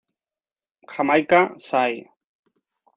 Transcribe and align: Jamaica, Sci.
Jamaica, 0.95 1.43
Sci. 1.59 2.09